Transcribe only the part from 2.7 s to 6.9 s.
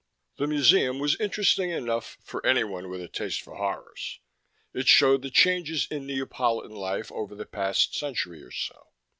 with a taste for horrors. It showed the changes in Neapolitan